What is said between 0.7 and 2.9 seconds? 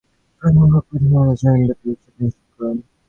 হক প্রথম আলোকে জামিন বাতিলের বিষয়টি নিশ্চিত করেন।